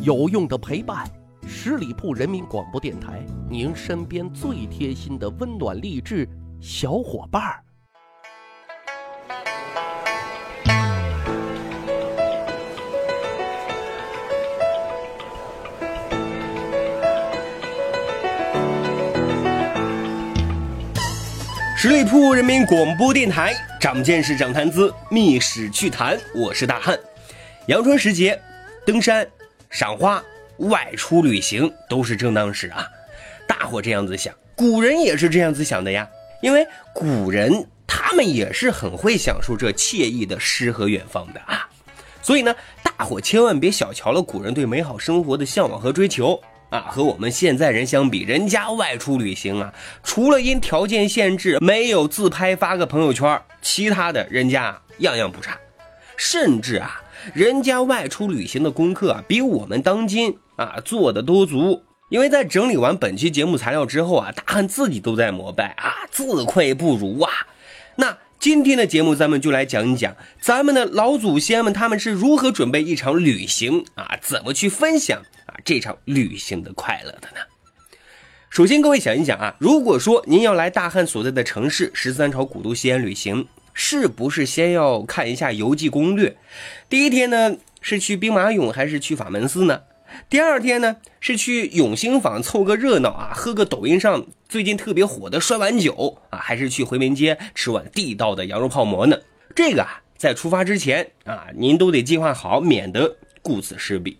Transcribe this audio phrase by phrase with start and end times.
[0.00, 1.04] 有用的陪伴，
[1.44, 6.28] 十里铺人民广播电台，您身边最贴心的温暖励志
[6.60, 7.64] 小伙伴儿。
[21.76, 26.16] 十里铺人民广播电台，长见识，长谈资，密史趣谈。
[26.36, 26.96] 我是大汉。
[27.66, 28.40] 阳春时节，
[28.86, 29.26] 登山、
[29.70, 30.22] 赏花、
[30.58, 32.88] 外出旅行都是正当时啊。
[33.46, 36.08] 大伙这样子想，古人也是这样子想的呀。
[36.42, 41.68] 因为古人他们也是很会享受这惬意的诗和远方的啊。
[42.22, 46.40] 所以呢，大伙千万别小瞧了古人对美好生活的向往和追求。
[46.70, 55.58] 啊，和我们现在人相比，人家外出旅行啊，除了因条件限制没有自拍发个朋友圈，其他的人家样样不差。
[56.18, 57.02] 甚至啊，
[57.34, 61.82] 人家外出旅行的功课啊，比我们当今啊做的都足。
[62.08, 67.30] 因为在整理完本期节目材料之后啊，大汉自己都在膜拜啊，自愧不如啊。
[67.96, 75.60] 那今天的节目，咱们就来讲一讲咱们的老祖先们他们是如何准备一场旅行啊，怎么去分享啊。
[75.64, 77.40] 这场旅行的快乐的呢？
[78.48, 83.46] 首先，各位想一想啊，如果说您要来大汉所在的城市十三朝古都西安旅行，
[83.80, 86.36] 是不是先要看一下游记攻略？
[86.88, 89.82] 第一天呢是去兵马俑还是去法门寺呢？
[90.28, 99.16] 第二天呢是去永兴坊凑个热闹啊，喝个抖音上最近特别火的摔碗酒啊，还是去回民街吃碗地道的羊肉泡馍呢？
[99.54, 104.18] 这个啊，在出发之前啊，您都得计划好，免得顾此失彼。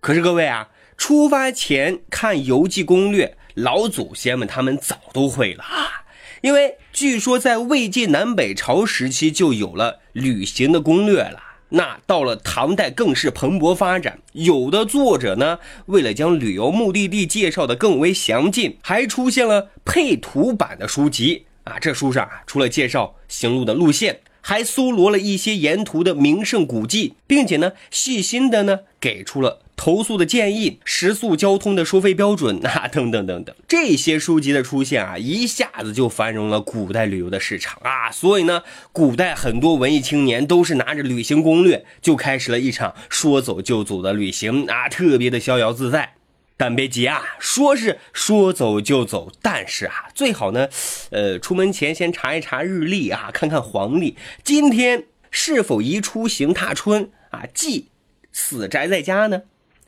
[0.00, 5.95] 可是各位啊，出发前看游记攻略，老祖先们他们早都会了啊。
[6.42, 11.40] 因为据说在魏晋南北朝时期就有了旅行的攻略了。
[11.70, 21.78] 那到了唐代更是蓬勃发展，有的作者呢，为了将旅游目的地介绍的更为详尽，还出现了配图版的书籍啊。
[21.78, 24.20] 这书上啊，除了介绍行路的路线。
[24.48, 33.54] 还搜罗了一些沿途的名胜古迹，并且呢，细心的呢，给出了投诉的建议、食宿交通的收费标准啊，等等等等。
[33.68, 38.10] 这些书籍的出现啊，一下子就繁荣了古代旅游的市场啊。
[38.10, 46.14] 所以呢，古代很多文艺青年都是拿着旅行攻略，就开始了一场说走就走的旅行啊，特别的逍遥自在。
[46.56, 50.68] 但别急啊，说是说走就走，但是啊，最好呢，
[51.10, 57.88] 呃，出门前先查一查日历啊，看看黄历，今天是否宜出行踏春啊，忌
[58.36, 59.44] 死宅在家呢？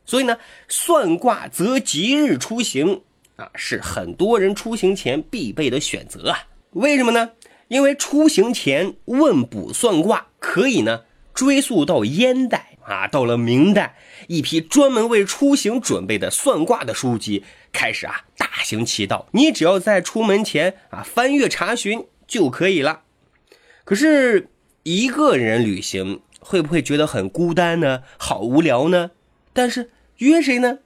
[0.06, 0.38] 所以呢，
[0.68, 3.02] 算卦择吉日出行
[3.36, 6.48] 啊，是很多人出行前必备的选择啊。
[6.70, 7.32] 为什么呢？
[7.68, 11.02] 因为出行前问卜算卦可以呢，
[11.34, 12.78] 追溯到燕代。
[12.84, 13.96] 啊，到了明代，
[14.28, 19.28] 一批专门为出行准备的算卦的书籍开始啊大行其道。
[19.32, 23.02] 你只要在出门前啊翻阅查询就可以了。
[23.84, 24.48] 可是，
[24.84, 28.02] 一个人旅行会不会觉得很孤单呢？
[28.16, 29.10] 好无聊呢？
[29.52, 30.78] 但是约谁呢？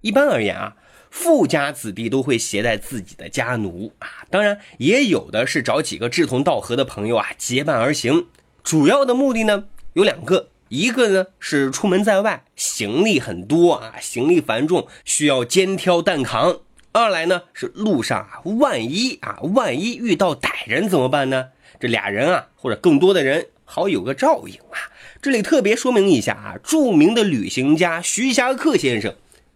[0.00, 0.76] 一般而言啊，
[1.10, 8.26] 富家子弟都会携带自己的家奴啊，当然也有的是找几个志同道合的朋友啊结伴而行。
[8.62, 9.64] 主要的目的呢
[9.94, 10.50] 有两个。
[10.68, 21.50] 一个呢是出门在外，行李很多啊，行李繁重，需要肩挑担扛；二来呢是路上啊，万一啊，万一遇到歹人怎么办呢？
[21.78, 24.88] 这俩人啊，或者更多的人，好有个照应啊。
[25.20, 29.14] 这里特别说明一下啊，著名的旅行家徐霞客先生，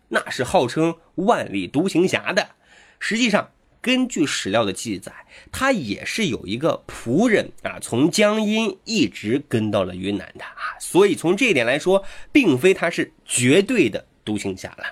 [0.09, 2.51] 那是号称万里独行侠的，
[2.99, 3.51] 实际上。
[3.83, 5.11] 根据史料的记载，
[5.51, 14.85] 他也是有一个仆人啊，从江阴一直跟到了云南的啊，所以从这一点来说，并非他是绝对的独行侠了。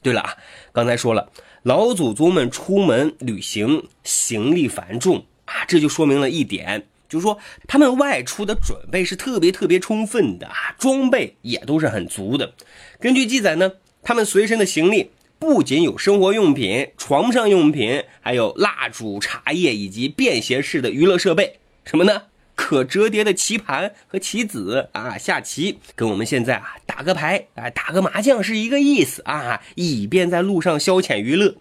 [0.00, 0.38] 对了啊，
[0.72, 1.30] 刚才说了，
[1.64, 12.54] 老祖宗们出门旅行，行李繁重啊，这就说明了一点，就是说他们外出的准备是特别特别充分的啊，装备也都是很足的。
[12.98, 13.72] 根据记载呢，
[14.02, 15.10] 他们随身的行李。
[15.38, 22.22] 不仅有生活用品、床上用品，还有蜡烛、茶叶以及便携式的娱乐设备，什么呢？
[22.54, 31.56] 可折叠的棋盘和棋子啊，下棋跟我们现在啊打个牌啊、打个麻将是一个意思啊，以便在路上消遣娱乐。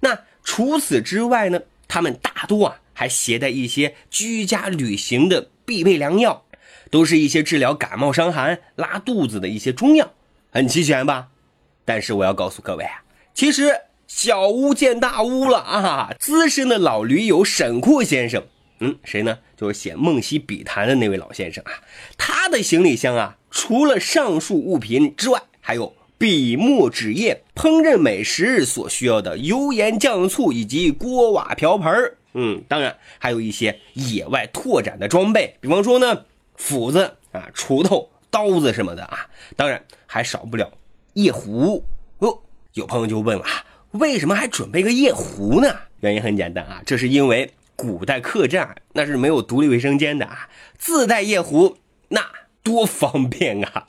[0.00, 6.46] 那除此之外呢，他们大多啊还携带一些居家旅行的必备良药，
[6.90, 10.14] 都是一些治疗感冒、伤寒、拉肚子的一些中药，
[10.50, 11.28] 很齐全吧？
[11.84, 13.02] 但是我要告诉各位啊。
[13.34, 13.70] 其实
[14.06, 16.14] 小巫见大巫了啊！
[16.18, 18.42] 资深的老驴友沈括先生，
[18.80, 19.38] 嗯，谁呢？
[19.58, 21.72] 就是写《梦溪笔谈》的那位老先生啊。
[22.16, 31.92] 他的行李箱啊，除了上述物品之外，还有笔墨纸砚、烹饪美食所需要的油盐酱醋以及锅瓦瓢盆
[32.38, 36.24] 嗯，当然还有一些野外拓展的装备，比方说呢，
[36.56, 39.26] 斧子啊、锄头、刀子什么的啊。
[39.56, 40.70] 当然还少不了
[41.14, 41.82] 夜壶
[42.18, 42.38] 哦。
[42.74, 43.44] 有朋友就问了，
[43.92, 45.74] 为什么还准备个夜壶呢？
[46.00, 51.78] 原因很简单啊，这是因为古代客栈那是没有独立卫生间的啊，自带夜壶
[52.08, 52.20] 那
[52.62, 53.86] 多方便啊。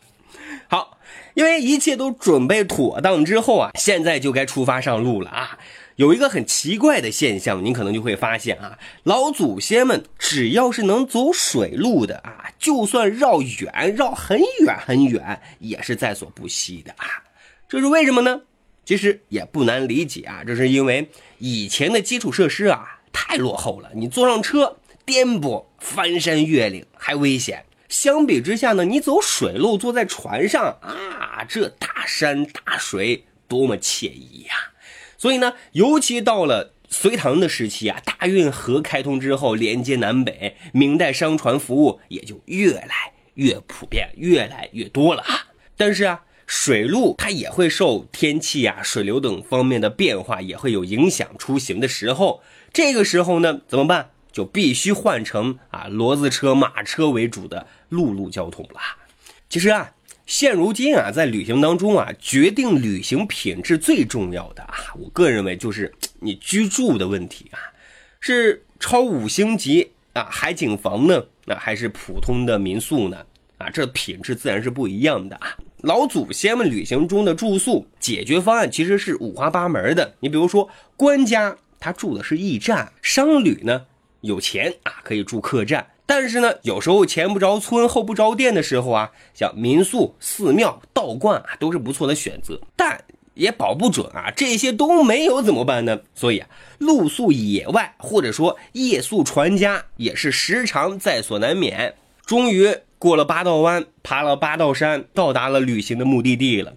[0.69, 0.99] 好，
[1.33, 5.59] 因为一切都准备妥当之后啊，现在就该出发上路了啊。
[5.97, 17.23] 有一个很奇怪的现象，您可能就会发现啊，老祖先们只要是能走水路的啊，就算绕远绕很远很远，也是在所不惜的啊。
[17.67, 18.41] 这是为什么呢？
[18.85, 21.09] 其实也不难理解啊，这是因为
[21.39, 27.65] 以前的基础设施啊太落后了，你坐上车颠簸、翻山越岭还危险。
[27.89, 34.53] 相比之下呢，你走水路，坐在船上啊，这大山大水多么惬意呀！
[35.17, 45.47] 所以呢，尤其到了隋唐的时期啊，大运河开通之后，连接南北，明代商船服务也就越来越普遍，越来越多了啊。
[45.75, 52.41] 但是啊，水路它也会受天气啊、水流等方面的变化，也会有影响出行的时候。
[52.71, 54.11] 这个时候呢，怎么办？
[54.31, 58.79] 就必须换成啊骡子车、马车为主的陆路交通了。
[59.49, 59.93] 其实啊。
[60.27, 67.57] 现如今啊，在旅行当中啊，决定旅行品质最重要的啊，我个人认为就是你居住的问题啊，
[68.19, 73.25] 是超五星级啊海景房呢，那还是普通的民宿呢？
[73.57, 75.57] 啊，这品质自然是不一样的啊。
[75.83, 80.13] 老祖先们旅行中的住宿解决方案其实是五花八门的。
[80.19, 83.85] 你比如说，官家他住的是驿站，商旅呢
[84.19, 85.87] 有钱啊可以住客栈。
[86.07, 92.59] 但是呢，有时候前不着村后不着店的时候啊，像民宿、寺庙、道观啊，都是不错的选择。
[92.75, 93.01] 但
[93.33, 95.99] 也保不准啊，这些都没有怎么办呢？
[96.15, 96.47] 所以啊，
[96.79, 101.93] 露宿野外或者说夜宿船家也是时常在所难免。
[102.25, 106.73] 终于过了八道湾，爬了八道山，到达了旅行的目的地了。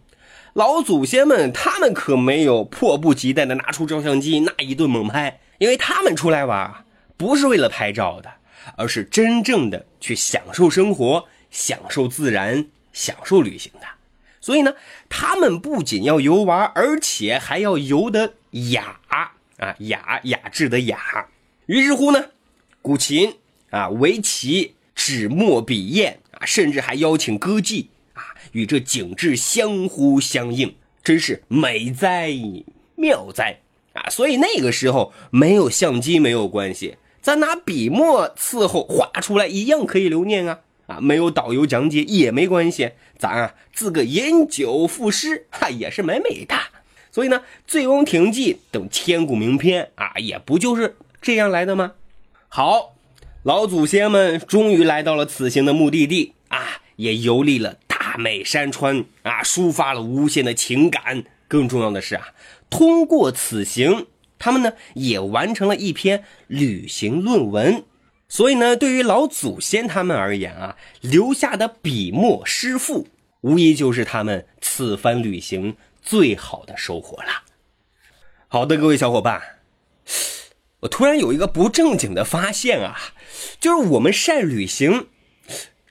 [0.54, 6.84] 老祖先们他们可没有迫不及待的拿出照相机那一顿猛拍，因为他们出来玩
[7.16, 8.28] 不是为了拍照的。
[8.76, 13.86] 而是真正的去享受生活、享受自然、享受旅行的，
[14.40, 14.74] 所以呢，
[15.08, 18.34] 他们不仅要游玩，而且还要游得
[18.72, 19.32] 雅啊
[19.78, 21.28] 雅雅致的雅。
[21.66, 22.30] 于是乎呢，
[22.82, 23.36] 古琴
[23.70, 30.74] 啊、围棋、纸墨笔砚啊，甚至还邀请歌妓啊，与这景致相呼相应，
[31.04, 32.32] 真是美哉
[32.96, 33.60] 妙哉
[33.92, 34.10] 啊！
[34.10, 36.96] 所以那个时候没有相机没有关系。
[37.22, 40.98] 咱拿笔墨伺候画出来一样可以留念啊啊！
[41.00, 46.56] 没有导游讲解也没关系，咱啊自个饮酒赋诗， 哈也是美美的。
[47.12, 51.92] 所以呢，《醉翁亭记》等千古名篇啊，也不就是这样来的吗？
[52.48, 52.94] 好，
[53.42, 61.24] 老祖先们终于来到了此行的目的地啊，也游历了大美山川啊，抒发了无限的情感。
[61.46, 62.28] 更重要的是啊，
[62.70, 64.06] 通过此行。
[64.40, 67.84] 他们呢也完成了一篇旅行论文，
[68.26, 73.06] 所以呢，对于老祖先他们而言啊，留下的笔墨诗赋，
[73.42, 77.44] 无疑就是他们此番旅行最好的收获了。
[78.48, 79.42] 好的，各位小伙伴，
[80.80, 82.96] 我突然有一个不正经的发现啊，
[83.60, 85.08] 就是我们晒旅行，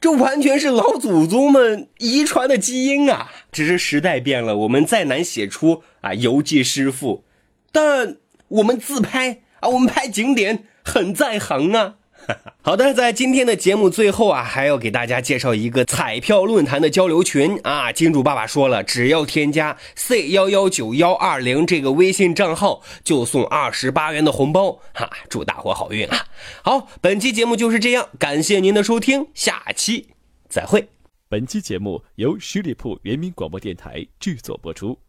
[0.01, 7.24] 这完全是老祖宗们遗传的基因啊，只是时代变了，我们再难写出啊游记诗赋，
[7.72, 8.18] 但。
[8.50, 11.96] 我们自拍啊，我们拍景点很在行啊。
[12.62, 17.91] 好的，在今天的节目最后啊，还要给大家介绍一个彩票论坛的交流群啊。
[17.91, 25.10] 金主爸爸说了，只要添加 C 幺幺九幺二零这个微信账号，就送二十八元的红包哈。
[25.29, 26.25] 祝大伙好运啊！
[26.62, 30.10] 好，本期节目就是这样，感谢您的收听，下期
[30.50, 30.88] 再会。
[31.29, 35.09] 本期节目由十里铺人民广播电台制作播出。